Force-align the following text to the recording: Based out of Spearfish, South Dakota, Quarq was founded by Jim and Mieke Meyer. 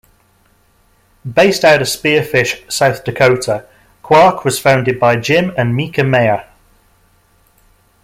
Based 1.31 1.63
out 1.63 1.79
of 1.79 1.87
Spearfish, 1.87 2.63
South 2.71 3.03
Dakota, 3.03 3.67
Quarq 4.03 4.43
was 4.43 4.57
founded 4.57 4.99
by 4.99 5.15
Jim 5.15 5.53
and 5.55 5.75
Mieke 5.75 6.03
Meyer. 6.09 6.47